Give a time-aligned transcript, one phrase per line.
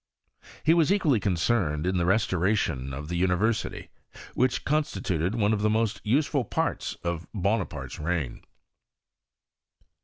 [0.63, 3.91] He was equally concerned in the restoration of the miversity,
[4.33, 8.41] which constituted one of the most useM parts of Bonaparte's reign.